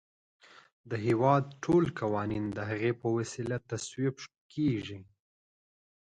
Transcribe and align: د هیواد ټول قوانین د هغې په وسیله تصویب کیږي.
د 0.89 0.91
هیواد 1.05 1.43
ټول 1.63 1.83
قوانین 1.99 2.45
د 2.57 2.59
هغې 2.69 2.91
په 3.01 3.07
وسیله 3.17 3.57
تصویب 3.69 4.15
کیږي. 4.53 4.99